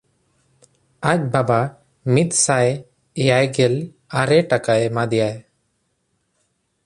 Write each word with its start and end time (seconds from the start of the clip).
ᱟᱡ 1.09 1.17
ᱵᱟᱵᱟ 1.33 1.61
ᱢᱤᱫᱥᱟᱭ 2.13 2.67
ᱮᱭᱟᱭᱜᱮᱞ 3.21 3.75
ᱟᱨᱮ 4.21 4.37
ᱴᱟᱠᱟ 4.49 4.73
ᱮᱢᱟ 4.87 5.03
ᱫᱮᱭᱟᱭ᱾ 5.11 5.35